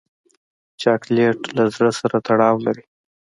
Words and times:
چاکلېټ 0.81 1.39
له 1.55 1.63
زړه 1.75 1.91
سره 1.99 2.17
تړاو 2.27 2.55
لري. 2.65 2.83